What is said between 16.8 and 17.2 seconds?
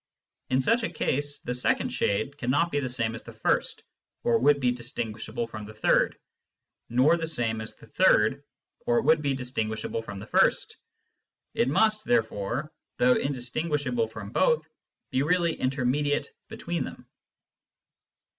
them.